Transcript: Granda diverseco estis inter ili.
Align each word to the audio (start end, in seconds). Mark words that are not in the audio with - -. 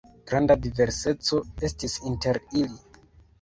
Granda 0.29 0.53
diverseco 0.61 1.41
estis 1.69 1.99
inter 2.13 2.41
ili. 2.63 2.81